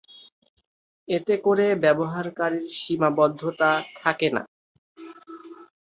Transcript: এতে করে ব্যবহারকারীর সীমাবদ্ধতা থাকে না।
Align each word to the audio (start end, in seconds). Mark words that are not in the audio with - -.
এতে 1.07 1.35
করে 1.45 1.65
ব্যবহারকারীর 1.83 2.65
সীমাবদ্ধতা 2.79 3.69
থাকে 3.97 4.27
না। 4.35 4.43